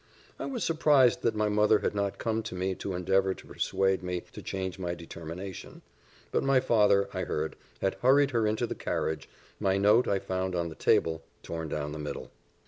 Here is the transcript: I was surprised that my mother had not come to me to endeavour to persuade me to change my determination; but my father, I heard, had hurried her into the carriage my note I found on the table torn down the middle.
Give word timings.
I 0.39 0.47
was 0.47 0.63
surprised 0.63 1.21
that 1.21 1.35
my 1.35 1.47
mother 1.47 1.77
had 1.77 1.93
not 1.93 2.17
come 2.17 2.41
to 2.41 2.55
me 2.55 2.73
to 2.73 2.95
endeavour 2.95 3.35
to 3.35 3.45
persuade 3.45 4.01
me 4.01 4.21
to 4.33 4.41
change 4.41 4.79
my 4.79 4.95
determination; 4.95 5.83
but 6.31 6.41
my 6.41 6.59
father, 6.59 7.07
I 7.13 7.25
heard, 7.25 7.55
had 7.81 7.97
hurried 8.01 8.31
her 8.31 8.47
into 8.47 8.65
the 8.65 8.73
carriage 8.73 9.29
my 9.59 9.77
note 9.77 10.07
I 10.07 10.17
found 10.17 10.55
on 10.55 10.69
the 10.69 10.73
table 10.75 11.21
torn 11.43 11.69
down 11.69 11.91
the 11.91 11.99
middle. 11.99 12.31